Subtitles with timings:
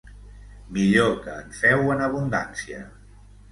[0.77, 2.83] Millor que en feu en abundància.